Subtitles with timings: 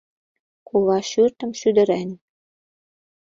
[0.67, 2.09] Кува шӱртым шӱдырен.